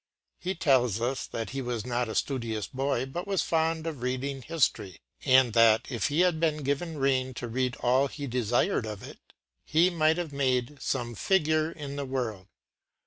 He 0.39 0.55
tells 0.55 0.99
us 0.99 1.27
that 1.27 1.51
he 1.51 1.61
was 1.61 1.85
not 1.85 2.09
a 2.09 2.15
studious 2.15 2.65
boy, 2.65 3.05
but 3.05 3.27
was 3.27 3.43
fond 3.43 3.85
of 3.85 4.01
reading 4.01 4.41
history; 4.41 4.99
and 5.25 5.53
that 5.53 5.91
if 5.91 6.07
he 6.07 6.21
had 6.21 6.39
been 6.39 6.63
given 6.63 6.97
rein 6.97 7.35
to 7.35 7.47
read 7.47 7.75
all 7.81 8.07
he 8.07 8.25
desired 8.25 8.87
of 8.87 9.03
it, 9.03 9.19
he 9.63 9.91
might 9.91 10.17
have 10.17 10.33
made 10.33 10.81
“some 10.81 11.13
figure 11.13 11.71
in 11.71 11.97
the 11.97 12.05
world. 12.05 12.47